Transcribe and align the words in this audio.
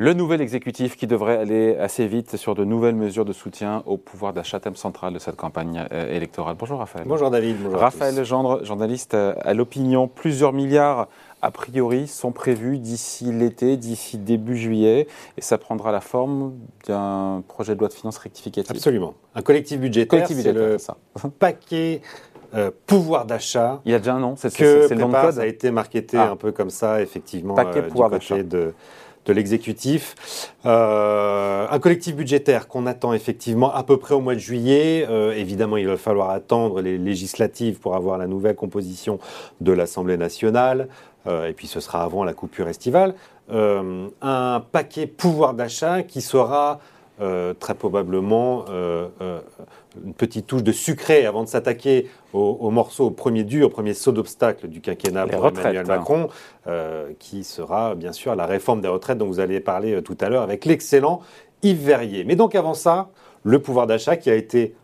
Le 0.00 0.12
nouvel 0.12 0.40
exécutif 0.40 0.96
qui 0.96 1.08
devrait 1.08 1.38
aller 1.38 1.76
assez 1.76 2.06
vite 2.06 2.36
sur 2.36 2.54
de 2.54 2.64
nouvelles 2.64 2.94
mesures 2.94 3.24
de 3.24 3.32
soutien 3.32 3.82
au 3.84 3.96
pouvoir 3.96 4.32
d'achat, 4.32 4.60
thème 4.60 4.76
central 4.76 5.12
de 5.12 5.18
cette 5.18 5.34
campagne 5.34 5.88
euh, 5.90 6.14
électorale. 6.14 6.54
Bonjour 6.56 6.78
Raphaël. 6.78 7.04
Bonjour 7.04 7.32
David. 7.32 7.56
Bonjour 7.60 7.80
Raphaël 7.80 8.14
Legendre, 8.14 8.64
journaliste 8.64 9.14
à 9.14 9.54
l'opinion. 9.54 10.06
Plusieurs 10.06 10.52
milliards 10.52 11.08
a 11.42 11.50
priori, 11.50 12.06
sont 12.06 12.30
prévus 12.30 12.78
d'ici 12.78 13.32
l'été, 13.32 13.76
d'ici 13.76 14.18
début 14.18 14.56
juillet, 14.56 15.08
et 15.36 15.40
ça 15.40 15.58
prendra 15.58 15.90
la 15.90 16.00
forme 16.00 16.54
d'un 16.86 17.42
projet 17.48 17.74
de 17.74 17.80
loi 17.80 17.88
de 17.88 17.92
finances 17.92 18.18
rectificative. 18.18 18.70
Absolument. 18.70 19.14
Un 19.34 19.42
collectif 19.42 19.80
budgétaire, 19.80 20.28
c'est 20.28 20.52
le 20.52 20.78
ça. 20.78 20.96
paquet 21.40 22.02
euh, 22.54 22.70
pouvoir 22.86 23.26
d'achat. 23.26 23.80
Il 23.84 23.92
y 23.92 23.94
a 23.94 23.98
déjà 23.98 24.14
un 24.14 24.20
nom, 24.20 24.36
c'est 24.36 24.56
le 24.60 24.94
nom 24.94 25.08
de 25.08 25.14
code. 25.14 25.34
Ça 25.34 25.42
a 25.42 25.46
été 25.46 25.72
marketé 25.72 26.16
ah. 26.16 26.30
un 26.30 26.36
peu 26.36 26.52
comme 26.52 26.70
ça, 26.70 27.02
effectivement, 27.02 27.54
paquet 27.54 27.80
euh, 27.80 27.88
pouvoir 27.88 28.10
d'achat 28.10 28.42
de 28.42 28.74
de 29.28 29.32
l'exécutif. 29.34 30.54
Euh, 30.66 31.66
un 31.70 31.78
collectif 31.78 32.16
budgétaire 32.16 32.66
qu'on 32.66 32.86
attend 32.86 33.12
effectivement 33.12 33.72
à 33.72 33.84
peu 33.84 33.98
près 33.98 34.14
au 34.14 34.20
mois 34.20 34.34
de 34.34 34.40
juillet. 34.40 35.06
Euh, 35.08 35.32
évidemment, 35.32 35.76
il 35.76 35.86
va 35.86 35.98
falloir 35.98 36.30
attendre 36.30 36.80
les 36.80 36.98
législatives 36.98 37.78
pour 37.78 37.94
avoir 37.94 38.18
la 38.18 38.26
nouvelle 38.26 38.56
composition 38.56 39.20
de 39.60 39.72
l'Assemblée 39.72 40.16
nationale. 40.16 40.88
Euh, 41.26 41.48
et 41.48 41.52
puis 41.52 41.66
ce 41.66 41.80
sera 41.80 42.02
avant 42.02 42.24
la 42.24 42.32
coupure 42.32 42.68
estivale. 42.68 43.14
un 43.50 44.62
paquet 44.72 45.06
pouvoir 45.06 45.54
d'achat 45.54 46.02
qui 46.02 46.20
sera 46.20 46.80
très 47.58 47.74
probablement 47.74 48.66
une 50.04 50.14
petite 50.14 50.46
touche 50.46 50.62
de 50.62 50.72
sucré 50.72 51.26
avant 51.26 51.42
de 51.42 51.48
s'attaquer 51.48 52.08
au, 52.32 52.70
morceau, 52.70 53.06
au 53.06 53.10
premier 53.10 53.44
dur, 53.44 53.66
au 53.66 53.70
premier 53.70 53.94
saut 53.94 54.12
d'obstacle 54.12 54.68
du 54.68 54.80
quinquennat 54.80 55.26
pour 55.26 55.46
Emmanuel 55.46 55.78
hein. 55.78 55.88
Macron, 55.88 56.28
qui 57.18 57.44
sera 57.44 57.94
bien 57.94 58.12
sûr 58.12 58.34
la 58.36 58.46
réforme 58.46 58.80
des 58.80 58.88
retraites 58.88 59.18
dont 59.18 59.26
vous 59.26 59.40
allez 59.40 59.60
parler 59.60 60.02
tout 60.02 60.16
à 60.20 60.28
l'heure 60.28 60.42
avec 60.42 60.64
l'excellent 60.64 61.20
Yves 61.62 61.84
Verrier. 61.84 62.24
Mais 62.24 62.36
donc 62.36 62.54
avant 62.54 62.74
ça, 62.74 63.08
le 63.44 63.58
pouvoir 63.60 63.86
d'achat 63.86 64.16
qui 64.16 64.30
a 64.30 64.34
été 64.34 64.74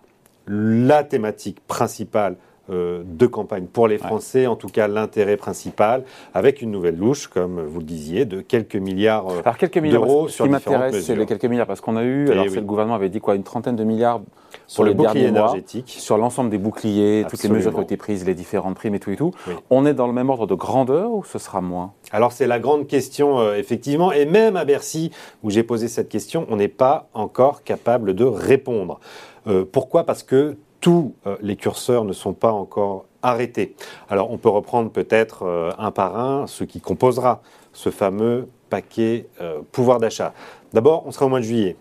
la 0.46 1.04
thématique 1.04 1.60
principale 1.66 2.36
euh, 2.70 3.02
de 3.04 3.26
campagne 3.26 3.66
pour 3.66 3.88
les 3.88 3.98
Français, 3.98 4.46
en 4.46 4.56
tout 4.56 4.68
cas 4.68 4.88
l'intérêt 4.88 5.36
principal, 5.36 6.04
avec 6.32 6.62
une 6.62 6.70
nouvelle 6.70 6.96
louche, 6.96 7.26
comme 7.26 7.60
vous 7.60 7.80
le 7.80 7.84
disiez, 7.84 8.24
de 8.24 8.40
quelques 8.40 8.76
milliards 8.76 9.24
d'euros. 9.24 9.40
Alors 9.44 9.58
quelques 9.58 9.78
milliards, 9.78 10.06
ce 10.28 10.42
qui 10.42 10.48
m'intéresse, 10.48 11.04
c'est 11.04 11.14
les 11.14 11.26
quelques 11.26 11.44
milliards, 11.44 11.66
parce 11.66 11.80
qu'on 11.80 11.96
a 11.96 12.04
eu, 12.04 12.30
alors 12.30 12.46
le 12.46 12.60
gouvernement 12.62 12.94
avait 12.94 13.10
dit 13.10 13.20
quoi, 13.20 13.34
une 13.34 13.42
trentaine 13.42 13.76
de 13.76 13.84
milliards 13.84 14.20
sur 14.66 14.84
le 14.84 14.94
bouclier 14.94 15.26
énergétique, 15.26 15.94
sur 15.98 16.16
l'ensemble 16.16 16.50
des 16.50 16.58
boucliers, 16.58 17.26
toutes 17.28 17.42
les 17.42 17.48
mesures 17.48 17.72
qui 17.72 17.78
ont 17.78 17.82
été 17.82 17.96
prises, 17.96 18.24
les 18.24 18.34
différentes 18.34 18.76
primes 18.76 18.94
et 18.94 19.00
tout 19.00 19.10
et 19.10 19.16
tout. 19.16 19.32
On 19.70 19.84
est 19.84 19.94
dans 19.94 20.06
le 20.06 20.12
même 20.12 20.30
ordre 20.30 20.46
de 20.46 20.54
grandeur 20.54 21.12
ou 21.12 21.24
ce 21.24 21.38
sera 21.38 21.60
moins? 21.60 21.92
Alors 22.12 22.32
c'est 22.32 22.46
la 22.46 22.58
grande 22.58 22.86
question, 22.86 23.40
euh, 23.40 23.56
effectivement, 23.56 24.12
et 24.12 24.24
même 24.24 24.56
à 24.56 24.64
Bercy, 24.64 25.10
où 25.42 25.50
j'ai 25.50 25.62
posé 25.62 25.88
cette 25.88 26.08
question, 26.08 26.46
on 26.48 26.56
n'est 26.56 26.68
pas 26.68 27.08
encore 27.14 27.62
capable 27.62 28.14
de 28.14 28.24
répondre. 28.24 29.00
Euh, 29.46 29.64
pourquoi? 29.70 30.04
Parce 30.04 30.22
que 30.22 30.56
tous 30.84 31.14
euh, 31.26 31.36
les 31.40 31.56
curseurs 31.56 32.04
ne 32.04 32.12
sont 32.12 32.34
pas 32.34 32.52
encore 32.52 33.06
arrêtés. 33.22 33.74
Alors 34.10 34.30
on 34.30 34.36
peut 34.36 34.50
reprendre 34.50 34.90
peut-être 34.90 35.46
euh, 35.46 35.70
un 35.78 35.90
par 35.90 36.20
un 36.20 36.46
ce 36.46 36.62
qui 36.62 36.82
composera 36.82 37.40
ce 37.72 37.88
fameux 37.88 38.48
paquet 38.68 39.26
euh, 39.40 39.60
pouvoir 39.72 39.98
d'achat. 39.98 40.34
D'abord, 40.74 41.04
on 41.06 41.10
sera 41.10 41.24
au 41.24 41.30
mois 41.30 41.38
de 41.38 41.44
juillet. 41.46 41.76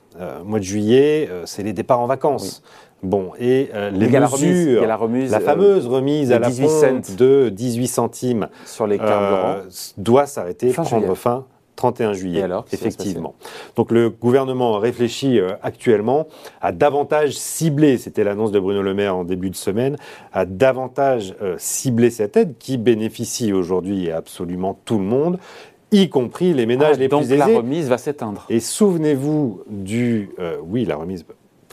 mois 0.45 0.59
de 0.59 0.63
juillet, 0.63 1.29
c'est 1.43 1.63
les 1.63 1.73
départs 1.73 1.99
en 1.99 2.05
vacances. 2.05 2.63
Bon, 3.01 3.31
et 3.39 3.71
les 3.91 4.07
mesures, 4.07 4.85
la, 4.85 4.95
remise, 4.95 5.31
la, 5.31 5.39
fameuse 5.41 5.87
remise 5.87 6.31
à 6.31 6.39
la 6.39 6.49
pompe 6.49 7.15
de 7.17 7.49
18 7.49 7.87
centimes 7.87 8.47
sur 8.65 8.87
les 8.87 8.99
carburants 8.99 9.67
doit 9.97 10.27
s'arrêter, 10.27 10.71
prendre 10.71 11.15
fin 11.15 11.45
31 11.75 12.13
juillet, 12.13 12.43
effectivement. 12.71 13.35
Donc 13.75 13.92
le 13.92 14.09
gouvernement 14.09 14.80
réfléchit 14.80 15.39
euh, 15.39 15.53
actuellement 15.61 16.27
à 16.61 16.71
davantage 16.71 17.33
cibler, 17.33 17.98
c'était 17.98 18.23
l'annonce 18.23 18.52
de 18.52 18.59
Bruno 18.59 18.81
Le 18.81 18.93
Maire 18.93 19.15
en 19.15 19.23
début 19.23 19.49
de 19.49 19.55
semaine, 19.55 19.98
à 20.31 20.45
davantage 20.45 21.36
euh, 21.42 21.55
cibler 21.58 22.09
cette 22.09 22.37
aide 22.37 22.55
qui 22.58 22.77
bénéficie 22.77 23.53
aujourd'hui 23.53 24.11
à 24.11 24.17
absolument 24.17 24.80
tout 24.86 24.99
le 24.99 25.03
monde 25.03 25.37
y 25.92 26.09
compris 26.09 26.53
les 26.53 26.65
ménages 26.65 26.95
ah, 26.95 26.99
les 26.99 27.08
plus 27.08 27.20
aisés. 27.20 27.37
Donc 27.37 27.48
la 27.49 27.58
remise 27.58 27.87
va 27.87 27.98
s'éteindre. 27.98 28.45
Et 28.49 28.59
souvenez-vous 28.59 29.61
du... 29.67 30.31
Euh, 30.39 30.58
oui, 30.64 30.86
la 30.86 30.95
remise 30.95 31.23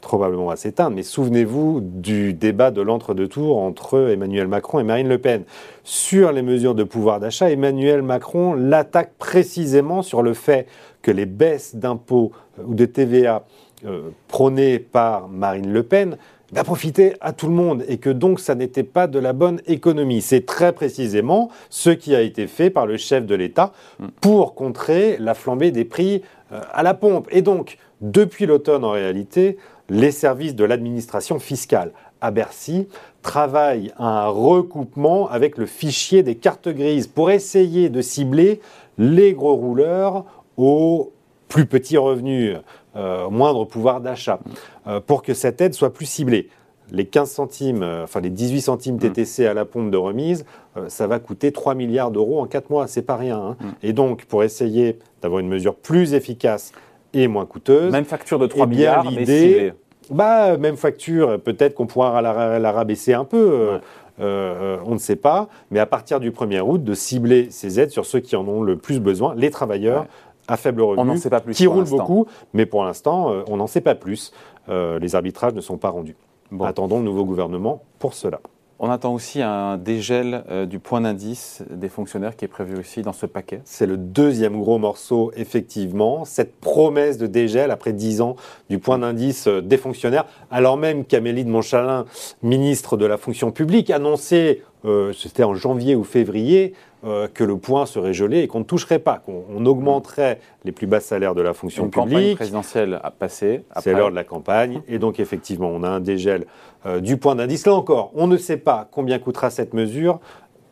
probablement 0.00 0.47
va 0.47 0.56
s'éteindre, 0.56 0.97
mais 0.97 1.03
souvenez-vous 1.03 1.81
du 1.81 2.33
débat 2.33 2.71
de 2.71 2.81
l'entre-deux 2.81 3.28
tours 3.28 3.59
entre 3.59 4.11
Emmanuel 4.11 4.49
Macron 4.49 4.81
et 4.81 4.84
Marine 4.84 5.09
Le 5.09 5.19
Pen. 5.19 5.44
Sur 5.84 6.33
les 6.33 6.43
mesures 6.43 6.75
de 6.75 6.84
pouvoir 6.84 7.21
d'achat, 7.21 7.50
Emmanuel 7.50 8.03
Macron 8.03 8.55
l'attaque 8.55 9.12
précisément 9.19 10.03
sur 10.03 10.22
le 10.22 10.34
fait 10.34 10.66
que 11.03 11.11
les 11.11 11.27
baisses 11.27 11.77
d'impôts 11.77 12.33
euh, 12.59 12.62
ou 12.66 12.75
de 12.75 12.84
TVA 12.84 13.44
euh, 13.87 14.11
prônées 14.28 14.78
par 14.78 15.28
Marine 15.28 15.72
Le 15.72 15.83
Pen 15.83 16.17
va 16.53 16.65
profiter 16.65 17.15
à 17.21 17.32
tout 17.32 17.47
le 17.47 17.55
monde 17.55 17.84
et 17.88 17.99
que 17.99 18.11
donc 18.11 18.41
ça 18.41 18.55
n'était 18.55 18.82
pas 18.82 19.06
de 19.06 19.19
la 19.19 19.32
bonne 19.32 19.61
économie. 19.67 20.21
C'est 20.21 20.44
très 20.47 20.72
précisément 20.72 21.50
ce 21.71 21.91
qui 21.91 22.15
a 22.15 22.22
été 22.22 22.47
fait 22.47 22.71
par 22.71 22.87
le 22.87 22.97
chef 22.97 23.25
de 23.25 23.34
l'État 23.34 23.72
pour 24.21 24.55
contrer 24.55 25.17
la 25.19 25.34
flambée 25.34 25.71
des 25.71 25.84
prix 25.84 26.22
euh, 26.53 26.61
à 26.72 26.82
la 26.82 26.94
pompe. 26.94 27.28
Et 27.31 27.43
donc, 27.43 27.78
depuis 28.00 28.47
l'automne 28.47 28.84
en 28.84 28.91
réalité, 28.91 29.59
les 29.90 30.12
services 30.12 30.54
de 30.54 30.64
l'administration 30.64 31.38
fiscale 31.38 31.92
à 32.20 32.30
Bercy 32.30 32.86
travaillent 33.22 33.92
à 33.98 34.26
un 34.26 34.28
recoupement 34.28 35.28
avec 35.28 35.58
le 35.58 35.66
fichier 35.66 36.22
des 36.22 36.36
cartes 36.36 36.68
grises 36.68 37.08
pour 37.08 37.30
essayer 37.30 37.90
de 37.90 38.00
cibler 38.00 38.60
les 38.98 39.34
gros 39.34 39.56
rouleurs 39.56 40.24
aux 40.56 41.12
plus 41.48 41.66
petits 41.66 41.98
revenus, 41.98 42.56
euh, 42.94 43.28
moindre 43.28 43.64
pouvoir 43.64 44.00
d'achat, 44.00 44.38
euh, 44.86 45.00
pour 45.00 45.22
que 45.22 45.34
cette 45.34 45.60
aide 45.60 45.74
soit 45.74 45.92
plus 45.92 46.06
ciblée. 46.06 46.48
Les 46.92 47.06
15 47.06 47.30
centimes, 47.30 47.82
euh, 47.82 48.04
enfin 48.04 48.20
les 48.20 48.30
18 48.30 48.60
centimes 48.60 48.96
mm. 48.96 49.00
TTC 49.00 49.46
à 49.46 49.54
la 49.54 49.64
pompe 49.64 49.90
de 49.90 49.96
remise, 49.96 50.44
ça 50.86 51.08
va 51.08 51.18
coûter 51.18 51.50
3 51.50 51.74
milliards 51.74 52.12
d'euros 52.12 52.40
en 52.40 52.46
4 52.46 52.70
mois, 52.70 52.86
c'est 52.86 53.02
pas 53.02 53.16
rien. 53.16 53.38
Hein. 53.38 53.56
Mm. 53.58 53.68
Et 53.82 53.92
donc, 53.92 54.24
pour 54.26 54.44
essayer 54.44 55.00
d'avoir 55.20 55.40
une 55.40 55.48
mesure 55.48 55.74
plus 55.74 56.14
efficace 56.14 56.72
et 57.15 57.28
moins 57.28 57.47
coûteuse. 57.47 57.93
Même 57.93 58.04
facture 58.04 58.38
de 58.38 58.47
3 58.47 58.66
eh 58.66 58.69
milliards, 58.69 59.10
mais 59.10 59.72
bah, 60.10 60.56
même 60.56 60.76
facture, 60.76 61.41
peut-être 61.41 61.75
qu'on 61.75 61.87
pourra 61.87 62.21
la, 62.21 62.72
rabaisser 62.72 63.12
un 63.15 63.25
peu. 63.25 63.38
Euh, 63.38 63.78
euh, 64.21 64.76
on 64.84 64.93
ne 64.93 64.98
sait 64.98 65.16
pas, 65.16 65.49
mais 65.70 65.78
à 65.78 65.87
partir 65.87 66.20
du 66.20 66.31
1er 66.31 66.60
août, 66.60 66.84
de 66.84 66.94
cibler 66.94 67.49
ces 67.50 67.81
aides 67.81 67.91
sur 67.91 68.04
ceux 68.04 68.20
qui 68.20 68.37
en 68.37 68.47
ont 68.47 68.62
le 68.62 68.76
plus 68.76 69.00
besoin, 69.00 69.34
les 69.34 69.50
travailleurs 69.50 70.06
à 70.47 70.56
faible 70.56 70.82
revenu, 70.82 71.16
sait 71.16 71.31
pas 71.31 71.41
plus 71.41 71.54
qui 71.54 71.66
roulent 71.66 71.88
beaucoup, 71.88 72.26
mais 72.53 72.66
pour 72.66 72.84
l'instant, 72.84 73.31
euh, 73.31 73.43
on 73.47 73.56
n'en 73.56 73.66
sait 73.66 73.81
pas 73.81 73.94
plus. 73.94 74.32
les 74.69 75.15
arbitrages 75.15 75.54
ne 75.54 75.60
sont 75.60 75.78
pas 75.78 75.91
rendus. 75.91 76.16
Attendons 76.60 76.99
le 76.99 77.04
nouveau 77.04 77.25
gouvernement 77.25 77.82
pour 77.99 78.15
cela. 78.15 78.41
On 78.82 78.91
attend 78.91 79.12
aussi 79.12 79.42
un 79.42 79.76
dégel 79.76 80.42
euh, 80.50 80.64
du 80.64 80.78
point 80.78 81.02
d'indice 81.02 81.62
des 81.68 81.91
fonctionnaires 81.91 82.34
qui 82.34 82.46
est 82.46 82.48
prévu 82.48 82.78
aussi 82.78 83.02
dans 83.02 83.12
ce 83.12 83.26
paquet. 83.26 83.60
C'est 83.66 83.84
le 83.84 83.98
deuxième 83.98 84.58
gros 84.58 84.78
morceau, 84.78 85.32
effectivement. 85.36 86.24
Cette 86.24 86.58
promesse 86.58 87.19
de 87.19 87.26
dégel 87.26 87.72
après 87.72 87.92
dix 87.92 88.22
ans 88.22 88.36
du 88.70 88.78
point 88.78 88.96
d'indice 88.96 89.48
euh, 89.48 89.60
des 89.60 89.76
fonctionnaires, 89.76 90.24
alors 90.50 90.78
même 90.78 91.04
qu'Amélie 91.04 91.44
de 91.44 91.50
Montchalin, 91.50 92.06
ministre 92.42 92.96
de 92.96 93.04
la 93.04 93.19
fonction 93.19 93.52
publique, 93.52 93.90
annonçait, 93.90 94.62
euh, 94.84 95.12
c'était 95.12 95.44
en 95.44 95.54
janvier 95.54 95.94
ou 95.94 96.04
février, 96.04 96.74
euh, 97.04 97.28
que 97.32 97.44
le 97.44 97.56
point 97.56 97.86
serait 97.86 98.12
gelé 98.12 98.41
et 98.41 98.48
qu'on 98.48 98.60
ne 98.60 98.64
toucherait 98.64 98.98
pas, 98.98 99.18
qu'on 99.18 99.64
augmenterait 99.64 100.38
les 100.64 100.72
plus 100.72 100.86
bas 100.86 101.00
salaires 101.00 101.34
de 101.34 101.42
la 101.42 101.54
fonction 101.54 101.84
Une 101.84 101.91
publique. 101.91 102.10
campagne 102.10 102.34
présidentielle 102.34 103.00
a 103.02 103.10
passé. 103.10 103.64
C'est 103.80 103.92
l'heure 103.92 104.10
de 104.10 104.14
la 104.14 104.24
campagne. 104.24 104.82
Et 104.88 104.98
donc, 104.98 105.20
effectivement, 105.20 105.69
on 105.69 105.82
a 105.82 105.88
un 105.88 106.00
dégel 106.00 106.46
euh, 106.86 107.00
du 107.00 107.16
point 107.16 107.34
d'indice. 107.34 107.66
Là 107.66 107.74
encore, 107.74 108.10
on 108.14 108.26
ne 108.26 108.36
sait 108.36 108.58
pas 108.58 108.88
combien 108.90 109.19
coûtera 109.19 109.50
cette 109.50 109.75
mesure 109.75 110.20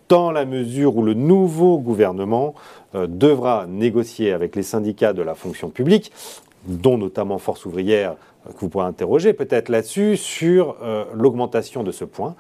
dans 0.09 0.31
la 0.31 0.47
mesure 0.47 0.97
où 0.97 1.03
le 1.03 1.13
nouveau 1.13 1.79
gouvernement 1.79 2.55
devra 2.95 3.67
négocier 3.67 4.33
avec 4.33 4.57
les 4.57 4.63
syndicats 4.63 5.13
de 5.13 5.21
la 5.21 5.35
fonction 5.35 5.69
publique, 5.69 6.11
dont 6.67 6.99
notamment 6.99 7.39
Force 7.39 7.65
ouvrière, 7.67 8.17
que 8.55 8.61
vous 8.61 8.69
pourrez 8.69 8.87
interroger 8.87 9.33
peut-être 9.33 9.69
là-dessus, 9.69 10.17
sur 10.17 10.77
l'augmentation 11.15 11.83
de 11.83 11.93
ce 11.93 12.05
point. 12.05 12.35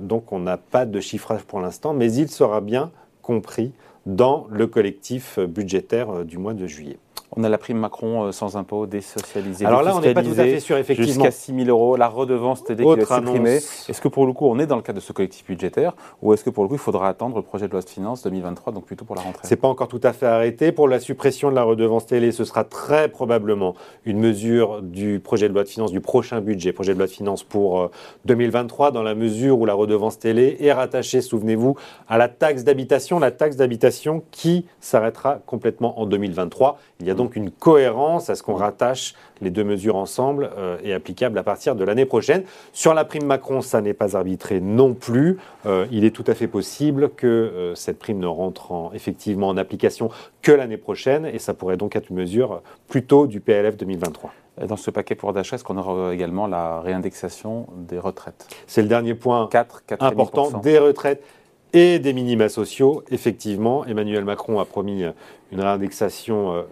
donc 0.00 0.32
on 0.32 0.38
n'a 0.38 0.56
pas 0.56 0.86
de 0.86 1.00
chiffrage 1.00 1.42
pour 1.42 1.60
l'instant, 1.60 1.94
mais 1.94 2.12
il 2.12 2.28
sera 2.28 2.60
bien 2.60 2.90
compris 3.22 3.72
dans 4.06 4.46
le 4.50 4.66
collectif 4.66 5.38
budgétaire 5.38 6.10
euh, 6.10 6.24
du 6.24 6.38
mois 6.38 6.54
de 6.54 6.66
juillet. 6.66 6.98
On 7.34 7.44
a 7.44 7.48
la 7.48 7.56
prime 7.56 7.78
Macron 7.78 8.24
euh, 8.24 8.32
sans 8.32 8.56
impôt 8.56 8.86
désocialisée. 8.86 9.64
Alors 9.64 9.82
là, 9.82 9.96
on 9.96 10.00
n'est 10.00 10.12
pas 10.12 10.22
tout 10.22 10.32
à 10.32 10.44
fait 10.44 10.60
sûr, 10.60 10.76
effectivement. 10.76 11.12
Jusqu'à 11.12 11.30
6 11.30 11.64
000 11.64 11.68
euros, 11.68 11.96
la 11.96 12.08
redevance 12.08 12.62
TD 12.62 12.84
qui 12.84 12.88
va 12.88 12.96
être 12.96 13.14
supprimée. 13.14 13.56
Est-ce 13.56 14.00
que 14.00 14.08
pour 14.08 14.26
le 14.26 14.32
coup, 14.32 14.46
on 14.46 14.58
est 14.58 14.66
dans 14.66 14.76
le 14.76 14.82
cadre 14.82 14.98
de 14.98 15.04
ce 15.04 15.12
collectif 15.12 15.46
budgétaire 15.46 15.94
ou 16.20 16.34
est-ce 16.34 16.44
que 16.44 16.50
pour 16.50 16.64
le 16.64 16.68
coup, 16.68 16.74
il 16.74 16.80
faudra 16.80 17.08
attendre 17.08 17.36
le 17.36 17.42
projet 17.42 17.68
de 17.68 17.72
loi 17.72 17.80
de 17.80 17.88
finances 17.88 18.22
2023, 18.22 18.72
donc 18.72 18.84
plutôt 18.84 19.04
pour 19.04 19.16
la 19.16 19.22
rentrée? 19.22 19.40
C'est 19.44 19.56
pas 19.56 19.68
encore 19.68 19.88
tout 19.88 20.00
à 20.02 20.12
fait 20.12 20.26
arrêté. 20.26 20.72
Pour 20.72 20.88
la 20.88 21.00
suppression 21.00 21.50
de 21.50 21.54
la 21.54 21.62
redevance 21.62 22.06
télé, 22.06 22.32
ce 22.32 22.44
sera 22.44 22.64
très 22.64 23.08
probablement 23.08 23.74
une 24.04 24.18
mesure 24.18 24.82
du 24.82 25.20
projet 25.20 25.48
de 25.48 25.54
loi 25.54 25.64
de 25.64 25.68
finances, 25.68 25.92
du 25.92 26.00
prochain 26.00 26.40
budget, 26.40 26.72
projet 26.72 26.92
de 26.92 26.98
loi 26.98 27.06
de 27.06 27.12
finances 27.12 27.44
pour 27.44 27.90
2023, 28.26 28.88
euh, 28.88 28.90
dans 28.90 29.02
la 29.02 29.14
mesure 29.14 29.58
où 29.58 29.64
la 29.64 29.74
redevance 29.74 30.18
télé 30.18 30.56
est 30.60 30.72
rattachée, 30.72 31.22
souvenez-vous, 31.22 31.76
à 32.08 32.18
la 32.18 32.28
taxe 32.28 32.64
d'habitation, 32.64 33.18
la 33.18 33.30
taxe 33.30 33.56
d'habitation 33.56 34.22
qui 34.30 34.66
s'arrêtera 34.80 35.40
complètement 35.46 35.98
en 35.98 36.06
2023. 36.06 36.78
Il 37.00 37.06
y 37.06 37.10
a 37.10 37.14
donc 37.14 37.21
donc 37.22 37.36
une 37.36 37.52
cohérence 37.52 38.30
à 38.30 38.34
ce 38.34 38.42
qu'on 38.42 38.54
rattache 38.54 39.14
les 39.40 39.50
deux 39.50 39.62
mesures 39.62 39.94
ensemble 39.94 40.50
euh, 40.56 40.76
et 40.82 40.92
applicables 40.92 41.38
à 41.38 41.44
partir 41.44 41.76
de 41.76 41.84
l'année 41.84 42.04
prochaine. 42.04 42.42
Sur 42.72 42.94
la 42.94 43.04
prime 43.04 43.26
Macron, 43.26 43.60
ça 43.60 43.80
n'est 43.80 43.94
pas 43.94 44.16
arbitré 44.16 44.60
non 44.60 44.94
plus. 44.94 45.38
Euh, 45.66 45.86
il 45.92 46.04
est 46.04 46.10
tout 46.10 46.24
à 46.26 46.34
fait 46.34 46.48
possible 46.48 47.10
que 47.10 47.26
euh, 47.26 47.74
cette 47.76 48.00
prime 48.00 48.18
ne 48.18 48.26
rentre 48.26 48.72
en, 48.72 48.92
effectivement 48.92 49.48
en 49.48 49.56
application 49.56 50.10
que 50.42 50.50
l'année 50.50 50.76
prochaine 50.76 51.26
et 51.26 51.38
ça 51.38 51.54
pourrait 51.54 51.76
donc 51.76 51.94
être 51.94 52.10
une 52.10 52.16
mesure 52.16 52.62
plutôt 52.88 53.28
du 53.28 53.40
PLF 53.40 53.76
2023. 53.76 54.32
Dans 54.66 54.76
ce 54.76 54.90
paquet 54.90 55.14
pour 55.14 55.32
d'achat, 55.32 55.56
est-ce 55.56 55.64
qu'on 55.64 55.78
aura 55.78 56.12
également 56.12 56.46
la 56.46 56.80
réindexation 56.80 57.68
des 57.76 57.98
retraites? 57.98 58.48
C'est 58.66 58.82
le 58.82 58.88
dernier 58.88 59.14
point 59.14 59.48
important 60.00 60.58
des 60.58 60.78
retraites 60.78 61.22
et 61.72 61.98
des 61.98 62.12
minima 62.12 62.48
sociaux. 62.48 63.02
Effectivement, 63.10 63.84
Emmanuel 63.86 64.24
Macron 64.24 64.60
a 64.60 64.64
promis 64.64 65.04
une 65.52 65.60
réindexation 65.60 66.64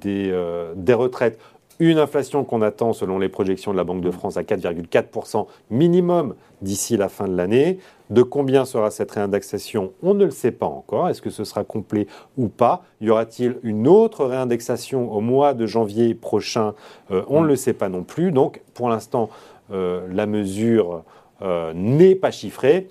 des, 0.00 0.34
des 0.76 0.94
retraites 0.94 1.38
une 1.80 1.98
inflation 1.98 2.44
qu'on 2.44 2.60
attend, 2.60 2.92
selon 2.92 3.18
les 3.18 3.30
projections 3.30 3.72
de 3.72 3.76
la 3.78 3.84
Banque 3.84 4.02
de 4.02 4.10
France, 4.10 4.36
à 4.36 4.42
4,4% 4.42 5.46
minimum 5.70 6.34
d'ici 6.60 6.98
la 6.98 7.08
fin 7.08 7.26
de 7.26 7.34
l'année. 7.34 7.78
De 8.10 8.22
combien 8.22 8.66
sera 8.66 8.90
cette 8.90 9.10
réindexation? 9.10 9.92
On 10.02 10.12
ne 10.12 10.26
le 10.26 10.30
sait 10.30 10.50
pas 10.52 10.66
encore. 10.66 11.08
Est-ce 11.08 11.22
que 11.22 11.30
ce 11.30 11.42
sera 11.42 11.64
complet 11.64 12.06
ou 12.36 12.48
pas? 12.48 12.84
Y 13.00 13.08
aura-t-il 13.08 13.56
une 13.62 13.88
autre 13.88 14.26
réindexation 14.26 15.10
au 15.10 15.20
mois 15.22 15.54
de 15.54 15.66
janvier 15.66 16.14
prochain? 16.14 16.74
Euh, 17.10 17.22
On 17.28 17.40
ne 17.40 17.46
le 17.46 17.56
sait 17.56 17.72
pas 17.72 17.88
non 17.88 18.02
plus. 18.02 18.30
Donc, 18.30 18.60
pour 18.74 18.90
l'instant, 18.90 19.30
euh, 19.72 20.06
la 20.12 20.26
mesure 20.26 21.02
euh, 21.40 21.72
n'est 21.74 22.14
pas 22.14 22.30
chiffrée. 22.30 22.88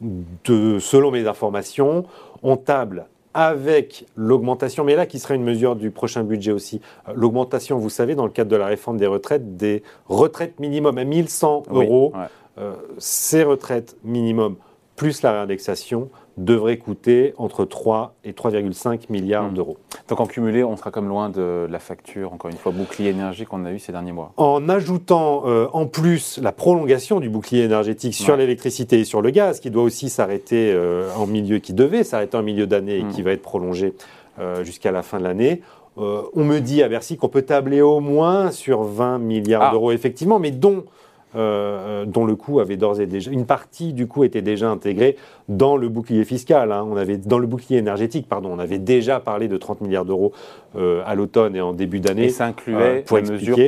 De, 0.00 0.78
selon 0.78 1.10
mes 1.10 1.26
informations, 1.26 2.04
on 2.42 2.56
table 2.56 3.06
avec 3.34 4.06
l'augmentation, 4.16 4.84
mais 4.84 4.96
là 4.96 5.06
qui 5.06 5.18
serait 5.18 5.34
une 5.34 5.44
mesure 5.44 5.76
du 5.76 5.90
prochain 5.90 6.24
budget 6.24 6.52
aussi, 6.52 6.80
euh, 7.08 7.12
l'augmentation, 7.14 7.78
vous 7.78 7.90
savez, 7.90 8.14
dans 8.14 8.24
le 8.24 8.30
cadre 8.30 8.50
de 8.50 8.56
la 8.56 8.66
réforme 8.66 8.96
des 8.96 9.06
retraites, 9.06 9.56
des 9.56 9.82
retraites 10.08 10.58
minimum 10.60 10.98
à 10.98 11.04
1100 11.04 11.64
euros, 11.70 12.12
euh, 12.58 12.74
ces 12.98 13.44
retraites 13.44 13.96
minimum 14.02 14.56
plus 14.98 15.22
la 15.22 15.32
réindexation 15.32 16.10
devrait 16.36 16.76
coûter 16.76 17.32
entre 17.38 17.64
3 17.64 18.14
et 18.24 18.32
3,5 18.32 19.10
milliards 19.10 19.50
hmm. 19.50 19.54
d'euros. 19.54 19.78
Donc 20.08 20.20
en 20.20 20.26
cumulé, 20.26 20.64
on 20.64 20.76
sera 20.76 20.90
comme 20.90 21.08
loin 21.08 21.30
de 21.30 21.66
la 21.70 21.78
facture, 21.78 22.32
encore 22.32 22.50
une 22.50 22.56
fois, 22.56 22.72
bouclier 22.72 23.10
énergie 23.10 23.46
qu'on 23.46 23.64
a 23.64 23.72
eu 23.72 23.78
ces 23.78 23.92
derniers 23.92 24.12
mois. 24.12 24.32
En 24.36 24.68
ajoutant 24.68 25.44
euh, 25.46 25.68
en 25.72 25.86
plus 25.86 26.38
la 26.42 26.52
prolongation 26.52 27.20
du 27.20 27.30
bouclier 27.30 27.62
énergétique 27.62 28.14
sur 28.14 28.36
l'électricité 28.36 29.00
et 29.00 29.04
sur 29.04 29.22
le 29.22 29.30
gaz, 29.30 29.60
qui 29.60 29.70
doit 29.70 29.84
aussi 29.84 30.10
s'arrêter 30.10 30.72
euh, 30.74 31.08
en 31.16 31.26
milieu, 31.26 31.60
qui 31.60 31.72
devait 31.72 32.04
s'arrêter 32.04 32.36
en 32.36 32.42
milieu 32.42 32.66
d'année 32.66 32.98
et 32.98 33.04
hmm. 33.04 33.10
qui 33.10 33.22
va 33.22 33.30
être 33.30 33.42
prolongé 33.42 33.94
euh, 34.40 34.64
jusqu'à 34.64 34.90
la 34.90 35.02
fin 35.02 35.18
de 35.18 35.24
l'année, 35.24 35.62
on 36.00 36.44
me 36.44 36.60
dit 36.60 36.84
à 36.84 36.88
Bercy 36.88 37.16
qu'on 37.16 37.28
peut 37.28 37.42
tabler 37.42 37.80
au 37.80 37.98
moins 37.98 38.52
sur 38.52 38.84
20 38.84 39.18
milliards 39.18 39.62
ah. 39.62 39.70
d'euros, 39.72 39.90
effectivement, 39.90 40.38
mais 40.38 40.52
dont 40.52 40.84
euh, 41.36 42.06
dont 42.06 42.24
le 42.24 42.36
coût 42.36 42.60
avait 42.60 42.76
d'ores 42.76 43.00
et 43.00 43.06
déjà, 43.06 43.30
une 43.30 43.44
partie 43.44 43.92
du 43.92 44.06
coût 44.06 44.24
était 44.24 44.42
déjà 44.42 44.70
intégrée 44.70 45.16
dans 45.48 45.76
le 45.76 45.88
bouclier 45.88 46.24
fiscal. 46.24 46.72
Hein. 46.72 46.86
On 46.90 46.96
avait, 46.96 47.18
dans 47.18 47.38
le 47.38 47.46
bouclier 47.46 47.78
énergétique, 47.78 48.28
pardon, 48.28 48.50
on 48.52 48.58
avait 48.58 48.78
déjà 48.78 49.20
parlé 49.20 49.46
de 49.46 49.56
30 49.56 49.82
milliards 49.82 50.06
d'euros 50.06 50.32
euh, 50.76 51.02
à 51.04 51.14
l'automne 51.14 51.54
et 51.54 51.60
en 51.60 51.72
début 51.74 52.00
d'année. 52.00 52.24
Et 52.24 52.30
ça 52.30 52.46
incluait 52.46 53.04
euh, 53.10 53.20
les 53.20 53.30
mesures 53.30 53.58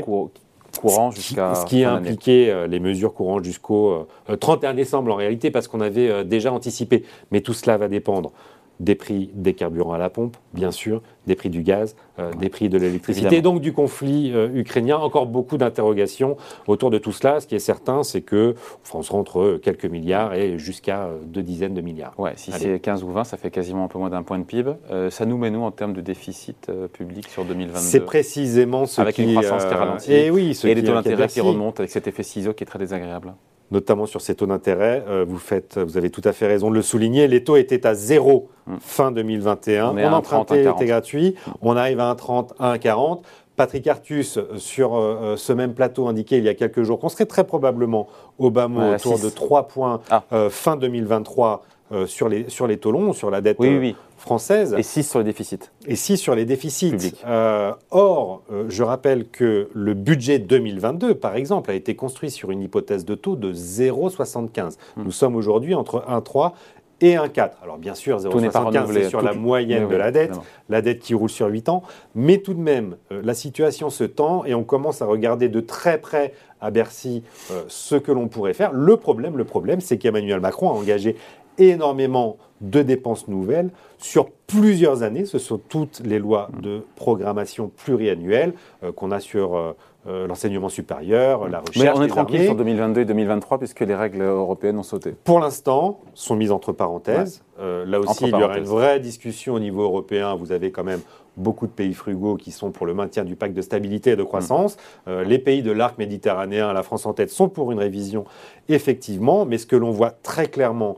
courantes 0.80 1.16
jusqu'à. 1.16 1.54
Ce 1.54 1.66
qui 1.66 1.84
a 1.84 1.92
impliqué 1.92 2.66
les 2.68 2.80
mesures 2.80 3.12
courantes 3.12 3.44
jusqu'au 3.44 4.06
31 4.38 4.74
décembre 4.74 5.12
en 5.12 5.16
réalité, 5.16 5.50
parce 5.50 5.68
qu'on 5.68 5.80
avait 5.80 6.24
déjà 6.24 6.52
anticipé. 6.52 7.04
Mais 7.30 7.40
tout 7.42 7.52
cela 7.52 7.76
va 7.76 7.88
dépendre 7.88 8.32
des 8.80 8.94
prix 8.94 9.30
des 9.34 9.52
carburants 9.54 9.92
à 9.92 9.98
la 9.98 10.10
pompe, 10.10 10.36
bien 10.54 10.70
sûr, 10.70 11.02
des 11.26 11.36
prix 11.36 11.50
du 11.50 11.62
gaz, 11.62 11.94
euh, 12.18 12.32
des 12.32 12.48
prix 12.48 12.68
de 12.68 12.78
l'électricité, 12.78 13.42
donc 13.42 13.60
du 13.60 13.72
conflit 13.72 14.32
euh, 14.34 14.48
ukrainien. 14.54 14.96
Encore 14.96 15.26
beaucoup 15.26 15.58
d'interrogations 15.58 16.36
autour 16.66 16.90
de 16.90 16.98
tout 16.98 17.12
cela. 17.12 17.40
Ce 17.40 17.46
qui 17.46 17.54
est 17.54 17.60
certain, 17.60 18.02
c'est 18.02 18.22
que 18.22 18.54
France 18.82 19.10
rentre 19.10 19.60
quelques 19.62 19.84
milliards 19.84 20.34
et 20.34 20.58
jusqu'à 20.58 21.04
euh, 21.04 21.18
deux 21.24 21.42
dizaines 21.42 21.74
de 21.74 21.82
milliards. 21.82 22.18
Ouais, 22.18 22.32
si 22.36 22.50
c'est 22.52 22.80
15 22.80 23.04
ou 23.04 23.10
20, 23.12 23.24
ça 23.24 23.36
fait 23.36 23.50
quasiment 23.50 23.84
un 23.84 23.88
peu 23.88 23.98
moins 23.98 24.10
d'un 24.10 24.22
point 24.22 24.38
de 24.38 24.44
PIB. 24.44 24.72
ça 25.10 25.26
nous 25.26 25.36
met 25.36 25.50
nous 25.50 25.62
en 25.62 25.70
termes 25.70 25.92
de 25.92 26.00
déficit 26.00 26.70
public 26.92 27.28
sur 27.28 27.44
2022 27.44 27.78
C'est 27.78 28.00
précisément 28.00 28.86
ce 28.86 29.00
avec 29.00 29.14
qui... 29.14 29.22
Avec 29.22 29.34
une 29.34 29.42
croissance 29.42 29.68
qui 29.70 29.74
ralentit. 29.74 30.12
Et, 30.12 30.30
oui, 30.30 30.58
et 30.64 30.74
les 30.74 30.82
taux 30.82 30.94
d'intérêt 30.94 31.28
qui 31.28 31.40
remontent 31.40 31.80
avec 31.80 31.90
cet 31.90 32.08
effet 32.08 32.22
ciseau 32.22 32.54
qui 32.54 32.64
est 32.64 32.66
très 32.66 32.78
désagréable 32.78 33.34
notamment 33.70 34.06
sur 34.06 34.20
ces 34.20 34.34
taux 34.34 34.46
d'intérêt. 34.46 35.04
Euh, 35.08 35.24
vous, 35.26 35.38
faites, 35.38 35.78
vous 35.78 35.96
avez 35.96 36.10
tout 36.10 36.22
à 36.24 36.32
fait 36.32 36.46
raison 36.46 36.70
de 36.70 36.74
le 36.74 36.82
souligner. 36.82 37.28
Les 37.28 37.44
taux 37.44 37.56
étaient 37.56 37.86
à 37.86 37.94
zéro 37.94 38.48
mm. 38.66 38.76
fin 38.80 39.12
2021. 39.12 39.90
On, 39.90 39.98
on 39.98 40.12
empruntait 40.12 40.64
était 40.64 40.86
gratuit. 40.86 41.34
On 41.62 41.76
arrive 41.76 42.00
à 42.00 42.12
1,30, 42.14 42.56
1,40. 42.58 43.20
Patrick 43.56 43.86
Artus, 43.86 44.38
euh, 44.38 44.56
sur 44.56 44.96
euh, 44.96 45.36
ce 45.36 45.52
même 45.52 45.74
plateau, 45.74 46.08
indiquait 46.08 46.38
il 46.38 46.44
y 46.44 46.48
a 46.48 46.54
quelques 46.54 46.82
jours 46.82 46.98
qu'on 46.98 47.08
serait 47.08 47.26
très 47.26 47.44
probablement 47.44 48.08
au 48.38 48.50
bas 48.50 48.68
mot 48.68 48.94
autour 48.94 49.18
de 49.18 49.28
3 49.28 49.68
points 49.68 50.00
ah. 50.10 50.22
fin 50.48 50.76
2023 50.76 51.62
sur, 52.06 52.28
les, 52.28 52.48
sur 52.48 52.66
les 52.66 52.76
taux 52.76 52.92
longs, 52.92 53.12
sur 53.12 53.30
la 53.30 53.40
dette 53.40 53.56
oui, 53.58 53.78
oui 53.78 53.96
française. 54.20 54.76
Et 54.78 54.82
6 54.82 55.02
sur 55.02 55.18
les 55.18 55.24
déficits. 55.24 55.58
Et 55.86 55.96
6 55.96 56.18
sur 56.18 56.34
les 56.34 56.44
déficits. 56.44 57.14
Euh, 57.26 57.72
or, 57.90 58.42
euh, 58.52 58.66
je 58.68 58.82
rappelle 58.82 59.26
que 59.28 59.68
le 59.74 59.94
budget 59.94 60.38
2022, 60.38 61.14
par 61.14 61.34
exemple, 61.34 61.70
a 61.70 61.74
été 61.74 61.96
construit 61.96 62.30
sur 62.30 62.50
une 62.50 62.62
hypothèse 62.62 63.04
de 63.04 63.14
taux 63.14 63.34
de 63.34 63.52
0,75. 63.52 64.76
Hmm. 64.96 65.02
Nous 65.02 65.10
sommes 65.10 65.34
aujourd'hui 65.34 65.74
entre 65.74 66.04
1,3 66.06 66.52
et 67.00 67.14
1,4. 67.14 67.52
Alors 67.62 67.78
bien 67.78 67.94
sûr, 67.94 68.18
0,75 68.18 68.92
c'est 68.92 69.08
sur 69.08 69.22
la 69.22 69.32
moyenne 69.32 69.88
de 69.88 69.96
la 69.96 70.10
dette, 70.10 70.38
la 70.68 70.82
dette 70.82 70.98
qui 70.98 71.14
roule 71.14 71.30
sur 71.30 71.46
8 71.46 71.70
ans, 71.70 71.82
mais 72.14 72.38
tout 72.38 72.52
de 72.52 72.60
même, 72.60 72.96
euh, 73.10 73.22
la 73.24 73.32
situation 73.32 73.88
se 73.88 74.04
tend 74.04 74.44
et 74.44 74.54
on 74.54 74.64
commence 74.64 75.00
à 75.00 75.06
regarder 75.06 75.48
de 75.48 75.60
très 75.60 75.98
près 75.98 76.34
à 76.60 76.70
Bercy 76.70 77.22
ce 77.68 77.94
que 77.96 78.12
l'on 78.12 78.28
pourrait 78.28 78.52
faire. 78.52 78.70
Le 78.72 78.98
problème, 78.98 79.38
le 79.38 79.44
problème, 79.44 79.80
c'est 79.80 79.96
qu'Emmanuel 79.96 80.40
Macron 80.40 80.68
a 80.68 80.74
engagé 80.74 81.16
énormément 81.60 82.38
de 82.60 82.82
dépenses 82.82 83.28
nouvelles 83.28 83.70
sur 83.98 84.30
plusieurs 84.46 85.02
années. 85.02 85.24
Ce 85.24 85.38
sont 85.38 85.58
toutes 85.58 86.00
les 86.04 86.18
lois 86.18 86.50
de 86.60 86.82
programmation 86.96 87.68
pluriannuelle 87.68 88.54
euh, 88.82 88.92
qu'on 88.92 89.10
a 89.10 89.20
sur 89.20 89.56
euh, 89.56 89.72
euh, 90.06 90.26
l'enseignement 90.26 90.68
supérieur, 90.68 91.48
la 91.48 91.60
recherche. 91.60 91.78
Mais 91.78 91.90
on 91.94 92.02
est 92.02 92.08
tranquille 92.08 92.44
sur 92.44 92.54
2022 92.54 93.02
et 93.02 93.04
2023 93.04 93.58
puisque 93.58 93.80
les 93.80 93.94
règles 93.94 94.22
européennes 94.22 94.78
ont 94.78 94.82
sauté. 94.82 95.14
Pour 95.24 95.40
l'instant, 95.40 96.00
sont 96.14 96.36
mises 96.36 96.52
entre 96.52 96.72
parenthèses. 96.72 97.42
là 97.58 98.00
aussi, 98.00 98.24
il 98.24 98.30
y 98.30 98.42
aura 98.42 98.58
une 98.58 98.64
vraie 98.64 98.98
discussion 99.00 99.54
au 99.54 99.60
niveau 99.60 99.82
européen. 99.82 100.34
Vous 100.34 100.52
avez 100.52 100.70
quand 100.70 100.84
même 100.84 101.00
beaucoup 101.36 101.66
de 101.66 101.72
pays 101.72 101.94
frugaux 101.94 102.36
qui 102.36 102.50
sont 102.50 102.70
pour 102.70 102.86
le 102.86 102.94
maintien 102.94 103.24
du 103.24 103.36
pacte 103.36 103.54
de 103.54 103.62
stabilité 103.62 104.10
et 104.10 104.16
de 104.16 104.22
croissance. 104.22 104.76
Mm. 105.06 105.22
les 105.22 105.38
pays 105.38 105.62
de 105.62 105.70
l'arc 105.70 105.96
méditerranéen, 105.98 106.72
la 106.72 106.82
France 106.82 107.06
en 107.06 107.12
tête, 107.12 107.30
sont 107.30 107.48
pour 107.48 107.70
une 107.70 107.78
révision, 107.78 108.24
effectivement. 108.68 109.44
Mais 109.44 109.58
ce 109.58 109.66
que 109.66 109.76
l'on 109.76 109.90
voit 109.90 110.10
très 110.10 110.46
clairement, 110.46 110.96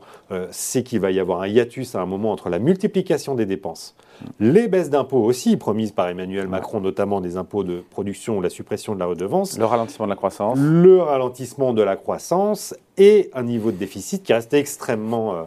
c'est 0.51 0.83
qu'il 0.83 0.99
va 1.01 1.11
y 1.11 1.19
avoir 1.19 1.41
un 1.41 1.47
hiatus 1.47 1.95
à 1.95 2.01
un 2.01 2.05
moment 2.05 2.31
entre 2.31 2.49
la 2.49 2.59
multiplication 2.59 3.35
des 3.35 3.45
dépenses, 3.45 3.95
les 4.39 4.67
baisses 4.67 4.89
d'impôts 4.89 5.23
aussi 5.23 5.57
promises 5.57 5.91
par 5.91 6.07
Emmanuel 6.07 6.47
Macron, 6.47 6.79
notamment 6.79 7.21
des 7.21 7.37
impôts 7.37 7.63
de 7.63 7.83
production 7.89 8.37
ou 8.37 8.41
la 8.41 8.49
suppression 8.49 8.92
de 8.95 8.99
la 8.99 9.05
redevance, 9.05 9.57
le 9.57 9.65
ralentissement 9.65 10.05
de 10.05 10.09
la 10.09 10.15
croissance, 10.15 10.57
le 10.59 11.01
ralentissement 11.01 11.73
de 11.73 11.81
la 11.81 11.95
croissance 11.95 12.75
et 12.97 13.29
un 13.33 13.43
niveau 13.43 13.71
de 13.71 13.77
déficit 13.77 14.23
qui 14.23 14.33
reste 14.33 14.53
extrêmement 14.53 15.35
euh, 15.35 15.43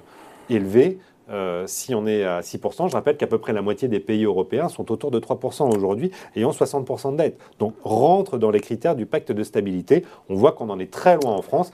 élevé. 0.51 0.99
Euh, 1.29 1.65
si 1.67 1.95
on 1.95 2.07
est 2.07 2.23
à 2.25 2.41
6%, 2.41 2.89
je 2.89 2.95
rappelle 2.95 3.17
qu'à 3.17 3.27
peu 3.27 3.39
près 3.39 3.53
la 3.53 3.63
moitié 3.63 3.89
des 3.89 3.99
pays 3.99 4.25
européens 4.25 4.69
sont 4.69 4.93
autour 4.93 5.11
de 5.11 5.19
3% 5.19 5.75
aujourd'hui 5.75 6.13
ont 6.37 6.51
60% 6.51 7.13
de 7.13 7.17
dette. 7.17 7.39
Donc 7.59 7.75
rentre 7.83 8.39
dans 8.39 8.51
les 8.51 8.61
critères 8.61 8.95
du 8.95 9.07
pacte 9.07 9.33
de 9.33 9.43
stabilité. 9.43 10.05
On 10.29 10.37
voit 10.37 10.53
qu'on 10.53 10.71
en 10.71 10.79
est 10.79 10.91
très 10.91 11.17
loin 11.17 11.33
en 11.33 11.43
France. 11.43 11.73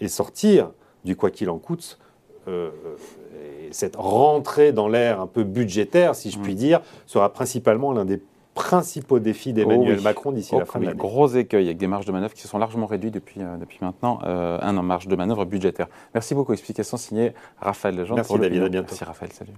Et 0.00 0.08
sortir 0.08 0.70
du 1.04 1.16
quoi 1.16 1.30
qu'il 1.30 1.48
en 1.48 1.58
coûte, 1.58 1.98
euh, 2.48 2.70
cette 3.70 3.96
rentrée 3.96 4.72
dans 4.72 4.88
l'ère 4.88 5.20
un 5.20 5.26
peu 5.26 5.44
budgétaire, 5.44 6.14
si 6.14 6.30
je 6.30 6.38
puis 6.38 6.52
mm. 6.52 6.56
dire, 6.56 6.80
sera 7.06 7.32
principalement 7.32 7.92
l'un 7.92 8.04
des 8.04 8.20
principaux 8.54 9.18
défis 9.18 9.52
d'Emmanuel 9.52 9.98
oh 10.00 10.02
Macron 10.02 10.32
d'ici 10.32 10.54
la 10.54 10.62
oh, 10.62 10.66
fin 10.66 10.78
de 10.78 10.84
l'année. 10.84 10.98
Gros 10.98 11.28
écueil 11.28 11.66
avec 11.66 11.78
des 11.78 11.86
marges 11.86 12.06
de 12.06 12.12
manœuvre 12.12 12.34
qui 12.34 12.42
se 12.42 12.48
sont 12.48 12.58
largement 12.58 12.86
réduites 12.86 13.14
depuis, 13.14 13.40
euh, 13.40 13.56
depuis 13.56 13.78
maintenant 13.80 14.18
euh, 14.24 14.58
un 14.60 14.76
an, 14.76 14.82
marge 14.82 15.08
de 15.08 15.16
manœuvre 15.16 15.44
budgétaire. 15.44 15.88
Merci 16.14 16.34
beaucoup. 16.34 16.52
Explication 16.52 16.96
signée 16.96 17.32
Raphaël 17.58 17.96
Legendre. 17.96 18.16
Merci 18.16 18.38
David, 18.38 18.62
à 18.62 18.68
bientôt. 18.68 18.88
Merci 18.90 19.04
Raphaël, 19.04 19.32
salut. 19.32 19.52